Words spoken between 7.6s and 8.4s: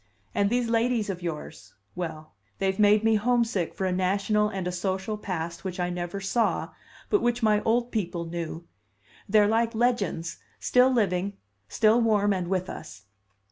old people